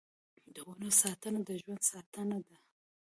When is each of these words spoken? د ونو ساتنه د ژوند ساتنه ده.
د 0.53 0.55
ونو 0.67 0.89
ساتنه 1.01 1.39
د 1.47 1.49
ژوند 1.61 1.81
ساتنه 1.91 2.37
ده. 2.47 2.55